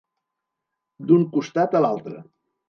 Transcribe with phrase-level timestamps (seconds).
[1.11, 2.25] D'un costat a l'altre.